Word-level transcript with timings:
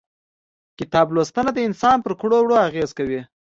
کتاب 0.79 1.07
لوستنه 1.15 1.51
د 1.55 1.59
انسان 1.67 1.97
پر 2.05 2.13
کړو 2.21 2.37
وړو 2.41 2.57
اغيزه 2.67 2.93
کوي. 2.99 3.21